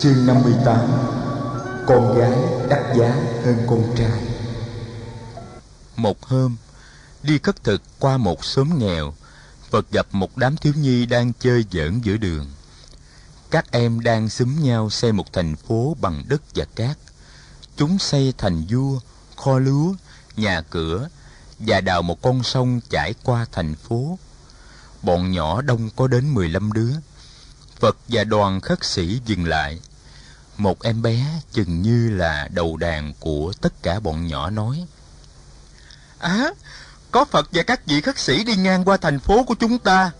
[0.00, 0.78] Chương 58
[1.86, 2.32] Con gái
[2.68, 3.14] đắt giá
[3.44, 4.22] hơn con trai
[5.96, 6.56] Một hôm,
[7.22, 9.14] đi khất thực qua một xóm nghèo,
[9.70, 12.46] Phật gặp một đám thiếu nhi đang chơi giỡn giữa đường.
[13.50, 16.98] Các em đang xúm nhau xây một thành phố bằng đất và cát.
[17.76, 19.00] Chúng xây thành vua,
[19.36, 19.94] kho lúa,
[20.36, 21.08] nhà cửa
[21.58, 24.18] và đào một con sông chảy qua thành phố.
[25.02, 26.92] Bọn nhỏ đông có đến 15 đứa.
[27.80, 29.80] Phật và đoàn khất sĩ dừng lại.
[30.60, 34.86] Một em bé chừng như là đầu đàn của tất cả bọn nhỏ nói.
[36.18, 36.50] À,
[37.10, 40.10] có Phật và các vị khất sĩ đi ngang qua thành phố của chúng ta.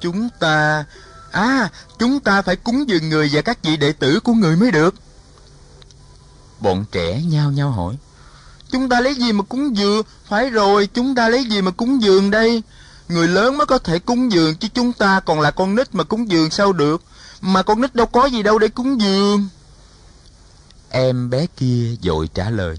[0.00, 0.84] Chúng ta...
[1.32, 1.68] À,
[1.98, 4.94] chúng ta phải cúng dường người và các vị đệ tử của người mới được.
[6.60, 7.96] Bọn trẻ nhao nhao hỏi.
[8.70, 10.02] Chúng ta lấy gì mà cúng dường?
[10.28, 12.62] Phải rồi, chúng ta lấy gì mà cúng dường đây?
[13.08, 16.04] Người lớn mới có thể cúng dường, chứ chúng ta còn là con nít mà
[16.04, 17.02] cúng dường sao được?
[17.46, 19.48] Mà con nít đâu có gì đâu để cúng dường.
[20.90, 22.76] Em bé kia dội trả lời.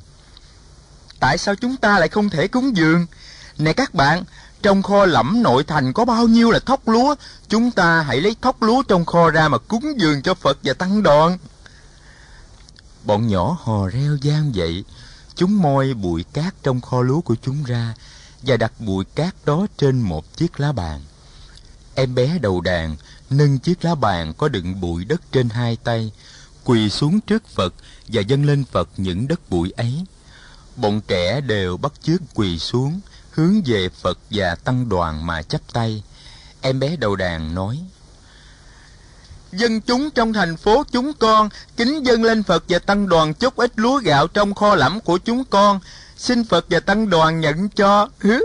[1.19, 3.05] Tại sao chúng ta lại không thể cúng dường?
[3.57, 4.23] Nè các bạn,
[4.61, 7.15] trong kho lẫm nội thành có bao nhiêu là thóc lúa,
[7.47, 10.73] chúng ta hãy lấy thóc lúa trong kho ra mà cúng dường cho Phật và
[10.73, 11.37] tăng đoàn.
[13.03, 14.83] Bọn nhỏ hò reo gian dậy,
[15.35, 17.93] chúng moi bụi cát trong kho lúa của chúng ra
[18.41, 21.01] và đặt bụi cát đó trên một chiếc lá bàn.
[21.95, 22.95] Em bé đầu đàn
[23.29, 26.11] nâng chiếc lá bàn có đựng bụi đất trên hai tay,
[26.63, 27.73] quỳ xuống trước Phật
[28.07, 30.05] và dâng lên Phật những đất bụi ấy.
[30.75, 32.99] Bọn trẻ đều bắt chước quỳ xuống,
[33.31, 36.03] hướng về Phật và tăng đoàn mà chắp tay.
[36.61, 37.79] Em bé đầu đàn nói,
[39.51, 43.55] Dân chúng trong thành phố chúng con kính dâng lên Phật và tăng đoàn chút
[43.55, 45.79] ít lúa gạo trong kho lẫm của chúng con.
[46.17, 48.09] Xin Phật và tăng đoàn nhận cho.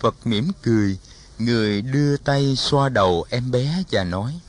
[0.00, 0.98] Phật mỉm cười,
[1.38, 4.40] người đưa tay xoa đầu em bé và nói,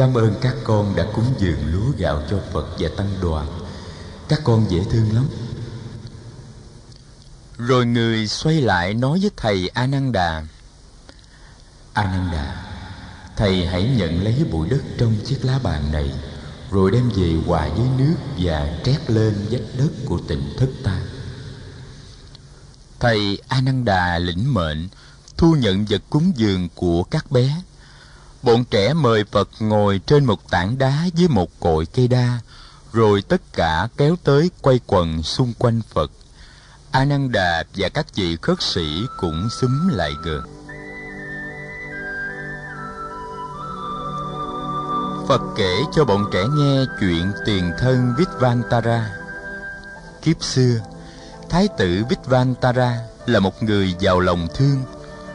[0.00, 3.46] Cảm ơn các con đã cúng dường lúa gạo cho Phật và tăng đoàn.
[4.28, 5.28] Các con dễ thương lắm.
[7.58, 10.42] Rồi người xoay lại nói với thầy Ananda.
[11.92, 12.64] Ananda,
[13.36, 16.12] thầy hãy nhận lấy bụi đất trong chiếc lá bàn này,
[16.70, 21.00] rồi đem về hòa với nước và trét lên vách đất của tỉnh thất ta.
[23.00, 24.88] Thầy Ananda lĩnh mệnh,
[25.36, 27.62] thu nhận vật cúng dường của các bé.
[28.42, 32.38] Bọn trẻ mời Phật ngồi trên một tảng đá với một cội cây đa,
[32.92, 36.10] rồi tất cả kéo tới quay quần xung quanh Phật.
[36.90, 40.40] Ananda và các vị khất sĩ cũng xúm lại gần.
[45.28, 49.10] Phật kể cho bọn trẻ nghe chuyện tiền thân Vitvantara.
[50.22, 50.80] Kiếp xưa,
[51.50, 54.82] Thái tử Vitvantara là một người giàu lòng thương,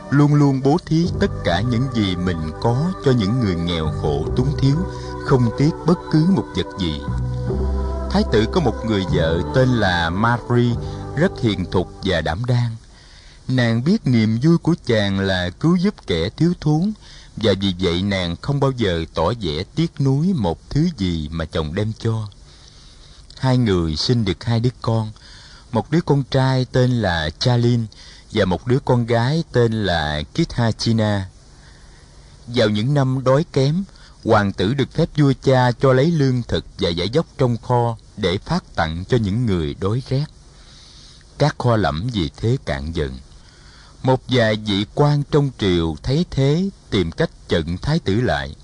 [0.10, 4.26] luôn luôn bố thí tất cả những gì mình có cho những người nghèo khổ
[4.38, 4.76] túng thiếu,
[5.26, 7.02] không tiếc bất cứ một vật gì.
[8.12, 10.76] Thái tử có một người vợ tên là Marie,
[11.16, 12.76] rất hiền thục và đảm đang.
[13.48, 16.94] Nàng biết niềm vui của chàng là cứu giúp kẻ thiếu thốn,
[17.36, 21.46] và vì vậy nàng không bao giờ tỏ vẻ tiếc nuối một thứ gì mà
[21.46, 22.28] chồng đem cho.
[23.40, 25.12] Hai người sinh được hai đứa con,
[25.72, 27.86] một đứa con trai tên là Chalin
[28.32, 31.30] và một đứa con gái tên là Kithachina.
[32.48, 33.84] Vào những năm đói kém,
[34.24, 37.98] hoàng tử được phép vua cha cho lấy lương thực và giải dốc trong kho
[38.18, 40.26] để phát tặng cho những người đói rét.
[41.38, 43.18] Các kho lẫm vì thế cạn dần.
[44.04, 48.56] Một vài vị quan trong triều thấy thế tìm cách chận thái tử lại.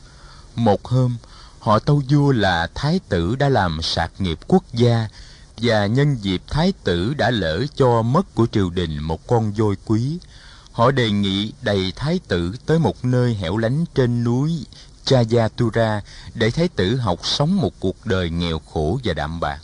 [0.56, 1.18] Một hôm,
[1.60, 5.08] họ tâu vua là thái tử đã làm sạc nghiệp quốc gia
[5.62, 9.76] và nhân dịp thái tử đã lỡ cho mất của triều đình một con voi
[9.86, 10.18] quý.
[10.72, 14.66] Họ đề nghị đầy thái tử tới một nơi hẻo lánh trên núi
[15.06, 16.02] Chayatura
[16.34, 19.60] để thái tử học sống một cuộc đời nghèo khổ và đạm bạc.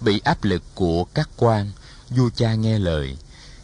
[0.00, 1.70] Bị áp lực của các quan,
[2.10, 3.16] vua cha nghe lời,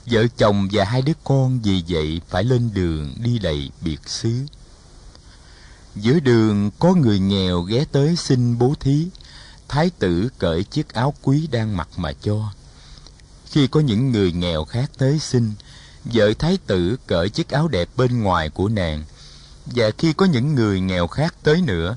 [0.07, 4.35] vợ chồng và hai đứa con vì vậy phải lên đường đi đầy biệt xứ.
[5.97, 9.07] Giữa đường có người nghèo ghé tới xin bố thí,
[9.69, 12.53] thái tử cởi chiếc áo quý đang mặc mà cho.
[13.51, 15.53] Khi có những người nghèo khác tới xin,
[16.05, 19.05] vợ thái tử cởi chiếc áo đẹp bên ngoài của nàng.
[19.67, 21.97] Và khi có những người nghèo khác tới nữa,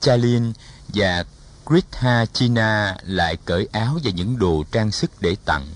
[0.00, 0.52] Chalin
[0.88, 1.24] và
[1.66, 5.66] Gritha China lại cởi áo và những đồ trang sức để tặng.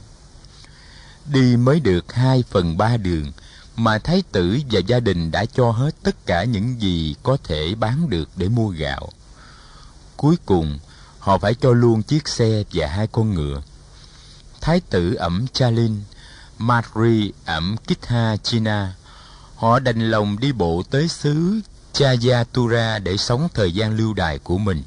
[1.27, 3.33] Đi mới được hai phần ba đường,
[3.77, 7.75] mà thái tử và gia đình đã cho hết tất cả những gì có thể
[7.75, 9.09] bán được để mua gạo.
[10.17, 10.79] Cuối cùng,
[11.25, 13.63] họ phải cho luôn chiếc xe và hai con ngựa.
[14.61, 16.01] Thái tử ẩm Chalin,
[16.59, 18.95] Madri ẩm Kitha China.
[19.57, 21.61] Họ đành lòng đi bộ tới xứ
[21.93, 24.83] Chayatura để sống thời gian lưu đài của mình.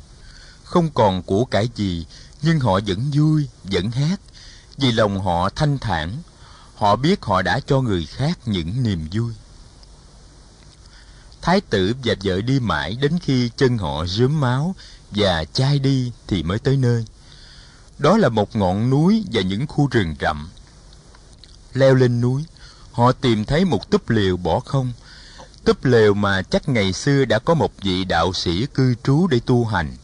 [0.63, 2.05] Không còn của cải gì,
[2.41, 4.19] nhưng họ vẫn vui, vẫn hát,
[4.77, 6.17] vì lòng họ thanh thản.
[6.75, 9.33] Họ biết họ đã cho người khác những niềm vui.
[11.41, 14.75] Thái tử và vợ đi mãi đến khi chân họ rướm máu
[15.11, 17.05] và chai đi thì mới tới nơi.
[17.97, 20.49] Đó là một ngọn núi và những khu rừng rậm.
[21.73, 22.43] Leo lên núi,
[22.91, 24.93] họ tìm thấy một túp lều bỏ không.
[25.63, 29.39] Túp lều mà chắc ngày xưa đã có một vị đạo sĩ cư trú để
[29.45, 29.95] tu hành.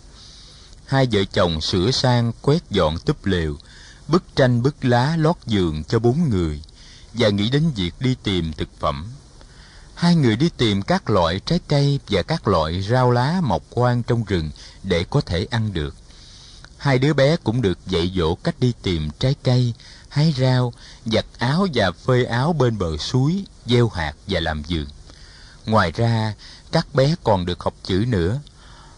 [0.86, 3.58] Hai vợ chồng sửa sang quét dọn túp lều,
[4.08, 6.62] bức tranh bức lá lót giường cho bốn người
[7.14, 9.06] và nghĩ đến việc đi tìm thực phẩm.
[9.96, 14.04] Hai người đi tìm các loại trái cây và các loại rau lá mọc quang
[14.04, 14.52] trong rừng
[14.84, 15.96] để có thể ăn được.
[16.78, 19.74] Hai đứa bé cũng được dạy dỗ cách đi tìm trái cây,
[20.10, 20.74] hái rau,
[21.06, 24.88] giặt áo và phơi áo bên bờ suối, gieo hạt và làm giường.
[25.66, 26.34] Ngoài ra,
[26.72, 28.40] các bé còn được học chữ nữa.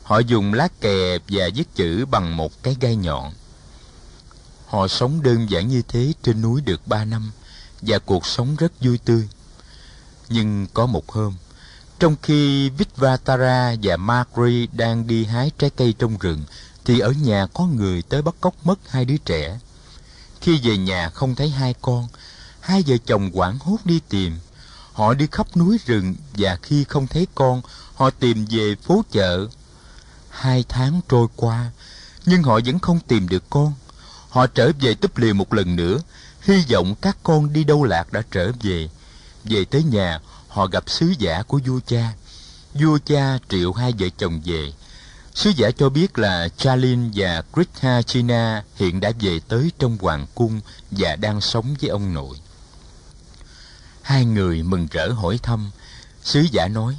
[0.03, 3.33] Họ dùng lá kè và viết chữ bằng một cái gai nhọn.
[4.67, 7.31] Họ sống đơn giản như thế trên núi được ba năm,
[7.81, 9.27] và cuộc sống rất vui tươi.
[10.29, 11.33] Nhưng có một hôm,
[11.99, 16.43] trong khi Vitvatara và Magri đang đi hái trái cây trong rừng,
[16.85, 19.59] thì ở nhà có người tới bắt cóc mất hai đứa trẻ.
[20.41, 22.07] Khi về nhà không thấy hai con,
[22.59, 24.37] hai vợ chồng quảng hốt đi tìm.
[24.93, 27.61] Họ đi khắp núi rừng và khi không thấy con,
[27.95, 29.47] họ tìm về phố chợ.
[30.29, 31.71] Hai tháng trôi qua,
[32.25, 33.73] nhưng họ vẫn không tìm được con.
[34.29, 35.97] Họ trở về túp liều một lần nữa,
[36.41, 38.89] hy vọng các con đi đâu lạc đã trở về.
[39.45, 42.13] Về tới nhà, họ gặp sứ giả của vua cha.
[42.73, 44.73] Vua cha triệu hai vợ chồng về.
[45.33, 50.25] Sứ giả cho biết là Charlene và Krishna China hiện đã về tới trong hoàng
[50.35, 50.61] cung
[50.91, 52.37] và đang sống với ông nội.
[54.01, 55.71] Hai người mừng rỡ hỏi thăm.
[56.23, 56.95] Sứ giả nói,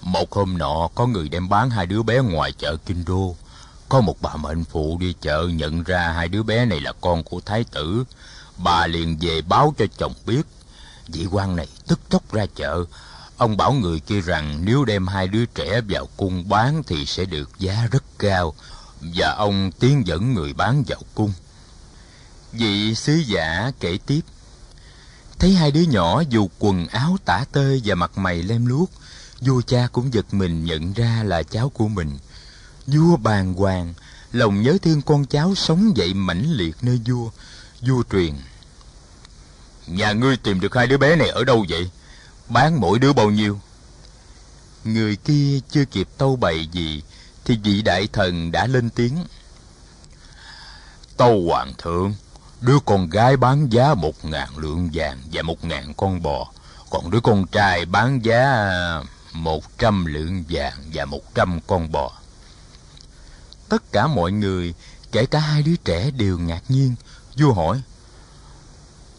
[0.00, 3.36] Một hôm nọ có người đem bán hai đứa bé ngoài chợ Kinh Đô.
[3.88, 7.22] Có một bà mệnh phụ đi chợ nhận ra hai đứa bé này là con
[7.22, 8.04] của thái tử.
[8.56, 10.42] Bà liền về báo cho chồng biết.
[11.08, 12.84] Vị quan này tức tốc ra chợ.
[13.36, 17.24] Ông bảo người kia rằng nếu đem hai đứa trẻ vào cung bán thì sẽ
[17.24, 18.54] được giá rất cao.
[19.00, 21.32] Và ông tiến dẫn người bán vào cung.
[22.52, 24.20] Vị sứ giả kể tiếp.
[25.38, 28.90] Thấy hai đứa nhỏ dù quần áo tả tơi và mặt mày lem luốc,
[29.40, 32.18] vua cha cũng giật mình nhận ra là cháu của mình.
[32.86, 33.94] Vua bàng hoàng,
[34.32, 37.30] lòng nhớ thương con cháu sống dậy mãnh liệt nơi vua.
[37.80, 38.34] Vua truyền.
[39.86, 41.90] Nhà ngươi tìm được hai đứa bé này ở đâu vậy?
[42.48, 43.60] Bán mỗi đứa bao nhiêu?
[44.84, 47.02] Người kia chưa kịp tâu bày gì,
[47.44, 49.24] thì vị đại thần đã lên tiếng.
[51.16, 52.14] Tâu hoàng thượng,
[52.60, 56.52] đứa con gái bán giá một ngàn lượng vàng và một ngàn con bò,
[56.90, 58.70] còn đứa con trai bán giá
[59.32, 62.12] một trăm lượng vàng và một trăm con bò.
[63.68, 64.74] Tất cả mọi người,
[65.12, 66.94] kể cả hai đứa trẻ đều ngạc nhiên.
[67.36, 67.82] Vua hỏi,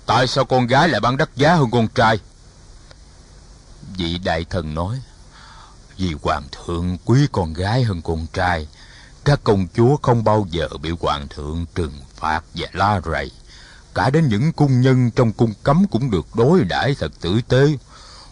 [0.06, 2.20] Tại sao con gái lại bán đắt giá hơn con trai?
[3.98, 5.02] Vị đại thần nói,
[5.98, 8.68] Vì hoàng thượng quý con gái hơn con trai,
[9.26, 13.32] các công chúa không bao giờ bị hoàng thượng trừng phạt và la rầy.
[13.94, 17.68] Cả đến những cung nhân trong cung cấm cũng được đối đãi thật tử tế.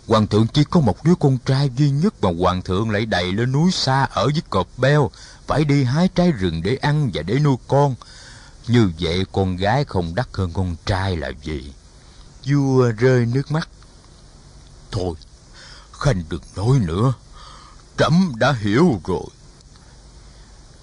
[0.07, 3.31] Hoàng thượng chỉ có một đứa con trai duy nhất mà hoàng thượng lại đầy
[3.31, 5.11] lên núi xa ở với cọp beo,
[5.47, 7.95] phải đi hái trái rừng để ăn và để nuôi con.
[8.67, 11.73] Như vậy con gái không đắt hơn con trai là gì?
[12.45, 13.69] Vua rơi nước mắt.
[14.91, 15.15] Thôi,
[15.91, 17.13] khanh đừng nói nữa.
[17.97, 19.25] Trẫm đã hiểu rồi.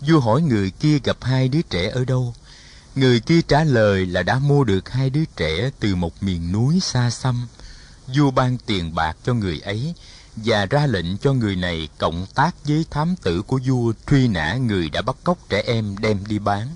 [0.01, 2.35] Vua hỏi người kia gặp hai đứa trẻ ở đâu.
[2.95, 6.81] Người kia trả lời là đã mua được hai đứa trẻ từ một miền núi
[6.81, 7.49] xa xăm.
[8.17, 9.95] Vua ban tiền bạc cho người ấy
[10.37, 14.55] và ra lệnh cho người này cộng tác với thám tử của vua truy nã
[14.55, 16.69] người đã bắt cóc trẻ em đem đi bán.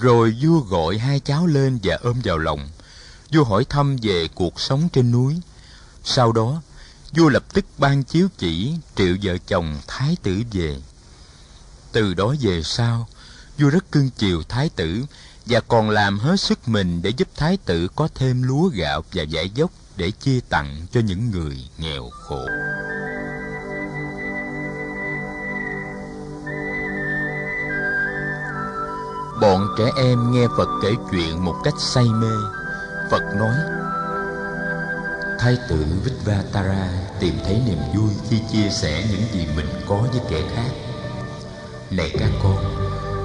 [0.00, 2.68] Rồi vua gọi hai cháu lên và ôm vào lòng.
[3.32, 5.40] Vua hỏi thăm về cuộc sống trên núi.
[6.04, 6.62] Sau đó,
[7.12, 10.76] vua lập tức ban chiếu chỉ triệu vợ chồng thái tử về.
[11.92, 13.08] Từ đó về sau,
[13.58, 15.04] vua rất cưng chiều thái tử
[15.46, 19.22] và còn làm hết sức mình để giúp thái tử có thêm lúa gạo và
[19.22, 22.46] giải dốc để chia tặng cho những người nghèo khổ.
[29.40, 32.32] Bọn trẻ em nghe Phật kể chuyện một cách say mê.
[33.10, 33.54] Phật nói,
[35.38, 36.88] Thái tử Vitvatara
[37.20, 40.70] tìm thấy niềm vui khi chia sẻ những gì mình có với kẻ khác.
[41.90, 42.56] Này các con,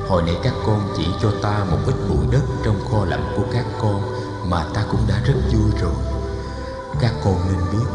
[0.07, 3.43] hồi nãy các con chỉ cho ta một ít bụi đất trong kho lạnh của
[3.53, 4.01] các con
[4.49, 5.95] mà ta cũng đã rất vui rồi.
[6.99, 7.87] Các con nên biết,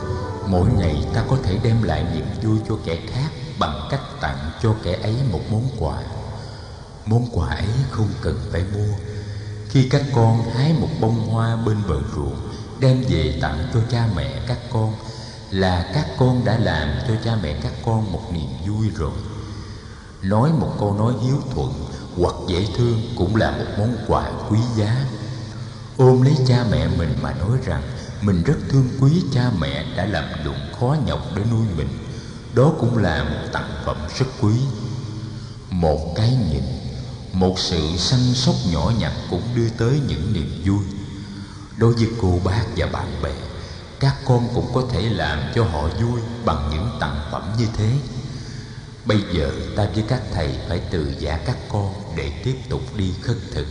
[0.46, 4.50] mỗi ngày ta có thể đem lại niềm vui cho kẻ khác bằng cách tặng
[4.62, 5.94] cho kẻ ấy một món quà
[7.06, 8.94] món quà ấy không cần phải mua.
[9.68, 12.36] Khi các con hái một bông hoa bên bờ ruộng,
[12.80, 14.94] đem về tặng cho cha mẹ các con,
[15.50, 19.12] là các con đã làm cho cha mẹ các con một niềm vui rồi.
[20.22, 21.72] Nói một câu nói hiếu thuận
[22.16, 25.04] hoặc dễ thương cũng là một món quà quý giá.
[25.96, 27.82] Ôm lấy cha mẹ mình mà nói rằng,
[28.22, 31.88] mình rất thương quý cha mẹ đã làm lụng khó nhọc để nuôi mình.
[32.54, 34.54] Đó cũng là một tặng phẩm rất quý.
[35.70, 36.62] Một cái nhìn
[37.32, 40.84] một sự săn sóc nhỏ nhặt cũng đưa tới những niềm vui.
[41.76, 43.32] Đối với cô bác và bạn bè,
[44.00, 47.92] các con cũng có thể làm cho họ vui bằng những tặng phẩm như thế.
[49.04, 53.12] Bây giờ ta với các thầy phải từ giả các con để tiếp tục đi
[53.22, 53.66] khất thực.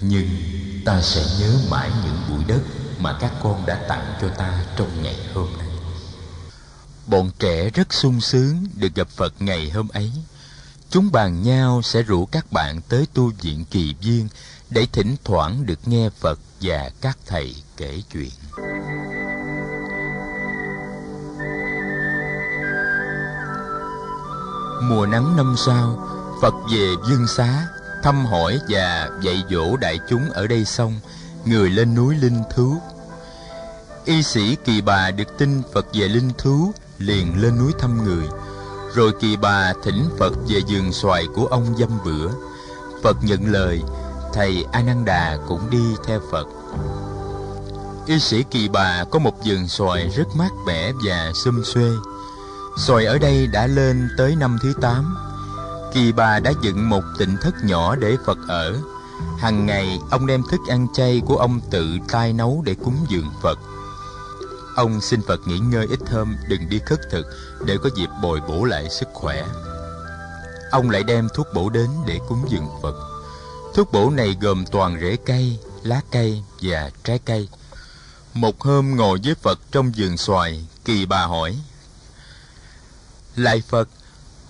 [0.00, 0.28] Nhưng
[0.84, 2.60] ta sẽ nhớ mãi những bụi đất
[2.98, 5.68] mà các con đã tặng cho ta trong ngày hôm nay.
[7.06, 10.12] Bọn trẻ rất sung sướng được gặp phật ngày hôm ấy
[10.90, 14.28] chúng bàn nhau sẽ rủ các bạn tới tu viện kỳ viên
[14.70, 18.30] để thỉnh thoảng được nghe phật và các thầy kể chuyện.
[24.82, 26.08] Mùa nắng năm sau,
[26.42, 27.66] phật về dương xá,
[28.02, 31.00] thăm hỏi và dạy dỗ đại chúng ở đây xong,
[31.44, 32.76] người lên núi linh thú.
[34.04, 38.26] Y sĩ kỳ bà được tin phật về linh thú liền lên núi thăm người
[38.94, 42.30] rồi kỳ bà thỉnh phật về vườn xoài của ông dâm bữa.
[43.02, 43.82] Phật nhận lời,
[44.32, 46.46] thầy a nan đà cũng đi theo phật.
[48.06, 51.90] Y sĩ kỳ bà có một vườn xoài rất mát mẻ và xum xuê.
[52.76, 55.16] Xoài ở đây đã lên tới năm thứ tám.
[55.94, 58.76] Kỳ bà đã dựng một tịnh thất nhỏ để phật ở.
[59.38, 63.30] Hằng ngày, ông đem thức ăn chay của ông tự tay nấu để cúng dường
[63.42, 63.58] phật
[64.76, 67.26] ông xin phật nghỉ ngơi ít hôm, đừng đi khất thực,
[67.66, 69.46] để có dịp bồi bổ lại sức khỏe.
[70.70, 72.94] Ông lại đem thuốc bổ đến để cúng dường phật.
[73.74, 77.48] Thuốc bổ này gồm toàn rễ cây lá cây và trái cây
[78.34, 81.58] một hôm ngồi với phật trong vườn xoài, kỳ bà hỏi,
[83.36, 83.88] lại phật,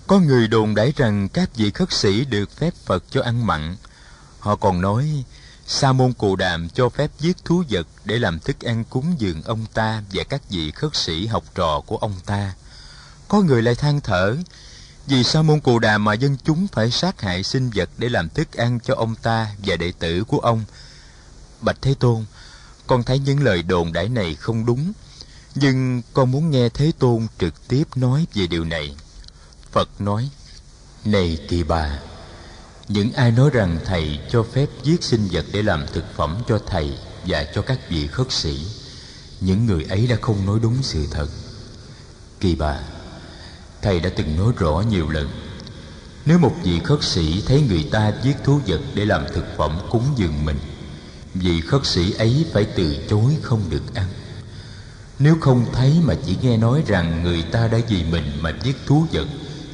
[0.07, 3.75] có người đồn đãi rằng các vị khất sĩ được phép phật cho ăn mặn.
[4.39, 5.23] Họ còn nói
[5.67, 9.41] sa môn cù đàm cho phép giết thú vật để làm thức ăn cúng dường
[9.43, 12.53] ông ta và các vị khất sĩ học trò của ông ta.
[13.27, 14.35] Có người lại than thở,
[15.07, 18.29] vì sa môn cù đàm mà dân chúng phải sát hại sinh vật để làm
[18.29, 20.63] thức ăn cho ông ta và đệ tử của ông.
[21.61, 22.25] Bạch thế tôn,
[22.87, 24.91] con thấy những lời đồn đãi này không đúng,
[25.55, 28.95] nhưng con muốn nghe thế tôn trực tiếp nói về điều này.
[29.71, 30.29] Phật nói,
[31.05, 31.99] này kỳ bà
[32.93, 36.59] những ai nói rằng thầy cho phép giết sinh vật để làm thực phẩm cho
[36.67, 38.65] thầy và cho các vị khất sĩ,
[39.41, 41.27] những người ấy đã không nói đúng sự thật.
[42.39, 42.79] Kỳ bà,
[43.81, 45.29] thầy đã từng nói rõ nhiều lần,
[46.25, 49.79] nếu một vị khất sĩ thấy người ta giết thú vật để làm thực phẩm
[49.89, 50.59] cúng dường mình,
[51.33, 54.07] vị khất sĩ ấy phải từ chối không được ăn.
[55.19, 58.75] Nếu không thấy mà chỉ nghe nói rằng người ta đã vì mình mà giết
[58.85, 59.27] thú vật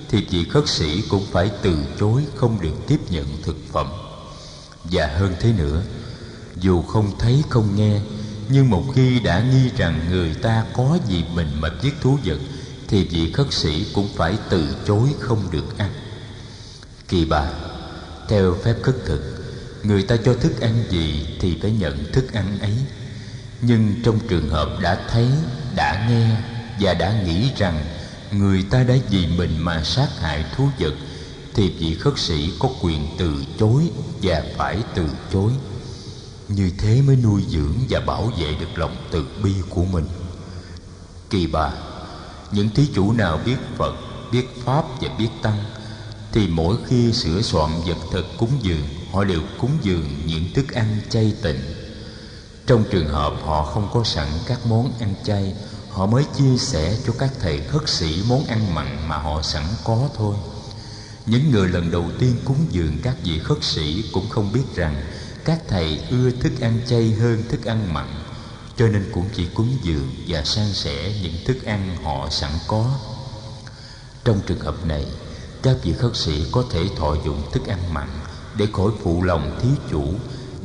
[0.09, 3.87] thì vị khất sĩ cũng phải từ chối không được tiếp nhận thực phẩm.
[4.83, 5.83] Và hơn thế nữa,
[6.55, 7.99] dù không thấy không nghe,
[8.49, 12.37] nhưng một khi đã nghi rằng người ta có gì mình mà giết thú vật,
[12.87, 15.91] thì vị khất sĩ cũng phải từ chối không được ăn.
[17.07, 17.51] Kỳ bà,
[18.29, 19.21] theo phép khất thực,
[19.83, 22.73] người ta cho thức ăn gì thì phải nhận thức ăn ấy.
[23.61, 25.27] Nhưng trong trường hợp đã thấy,
[25.75, 26.29] đã nghe
[26.79, 27.85] và đã nghĩ rằng
[28.31, 30.93] người ta đã vì mình mà sát hại thú vật,
[31.53, 33.89] thì vị khất sĩ có quyền từ chối
[34.21, 35.51] và phải từ chối.
[36.47, 40.07] Như thế mới nuôi dưỡng và bảo vệ được lòng từ bi của mình.
[41.29, 41.71] Kỳ bà,
[42.51, 43.95] những thí chủ nào biết phật,
[44.31, 45.63] biết pháp và biết tăng,
[46.31, 50.71] thì mỗi khi sửa soạn vật thực cúng dường, họ đều cúng dường những thức
[50.71, 51.59] ăn chay tịnh.
[52.67, 55.53] Trong trường hợp họ không có sẵn các món ăn chay
[55.97, 59.63] họ mới chia sẻ cho các thầy khất sĩ món ăn mặn mà họ sẵn
[59.83, 60.35] có thôi.
[61.25, 65.01] Những người lần đầu tiên cúng dường các vị khất sĩ cũng không biết rằng
[65.45, 68.07] các thầy ưa thức ăn chay hơn thức ăn mặn,
[68.77, 72.95] cho nên cũng chỉ cúng dường và san sẻ những thức ăn họ sẵn có.
[74.23, 75.05] Trong trường hợp này,
[75.63, 78.07] các vị khất sĩ có thể thọ dụng thức ăn mặn
[78.57, 80.13] để khỏi phụ lòng thí chủ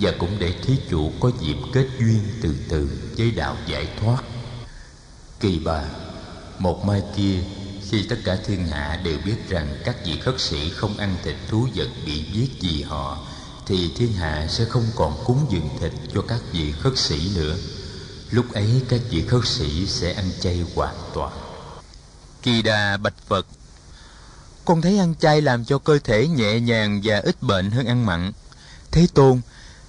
[0.01, 4.23] và cũng để thí chủ có dịp kết duyên từ từ với đạo giải thoát
[5.43, 5.83] kỳ bà.
[6.59, 7.41] Một mai kia,
[7.91, 11.37] khi tất cả thiên hạ đều biết rằng các vị khất sĩ không ăn thịt
[11.49, 13.27] thú vật bị giết vì họ,
[13.67, 17.57] thì thiên hạ sẽ không còn cúng dường thịt cho các vị khất sĩ nữa.
[18.31, 21.33] Lúc ấy các vị khất sĩ sẽ ăn chay hoàn toàn.
[22.43, 23.47] Kỳ đà bạch phật.
[24.65, 28.07] Con thấy ăn chay làm cho cơ thể nhẹ nhàng và ít bệnh hơn ăn
[28.07, 28.33] mặn.
[28.91, 29.41] Thế tôn,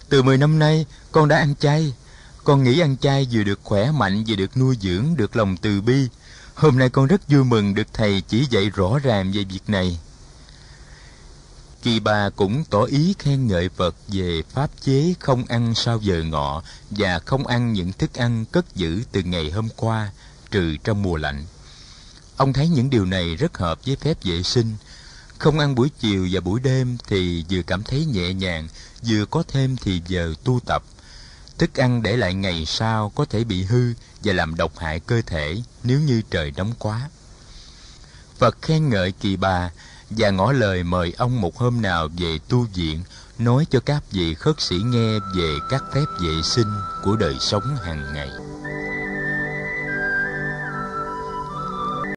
[0.10, 1.94] từ mười năm nay con đã ăn chay
[2.44, 5.82] con nghĩ ăn chay vừa được khỏe mạnh vừa được nuôi dưỡng được lòng từ
[5.82, 6.08] bi.
[6.56, 10.00] Hôm nay con rất vui mừng được thầy chỉ dạy rõ ràng về việc này.
[11.82, 16.24] Kỳ bà cũng tỏ ý khen ngợi phật về pháp chế không ăn sau giờ
[16.24, 20.12] ngọ và không ăn những thức ăn cất giữ từ ngày hôm qua,
[20.52, 21.46] trừ trong mùa lạnh.
[22.38, 24.76] Ông thấy những điều này rất hợp với phép vệ sinh.
[25.38, 28.68] Không ăn buổi chiều và buổi đêm thì vừa cảm thấy nhẹ nhàng,
[29.08, 30.84] vừa có thêm thì giờ tu tập
[31.58, 33.94] thức ăn để lại ngày sau có thể bị hư
[34.24, 37.10] và làm độc hại cơ thể nếu như trời nóng quá.
[38.38, 39.72] Phật khen ngợi kỳ bà
[40.10, 43.04] và ngỏ lời mời ông một hôm nào về tu viện,
[43.40, 47.78] nói cho các vị khất sĩ nghe về các phép vệ sinh của đời sống
[47.84, 48.30] hàng ngày.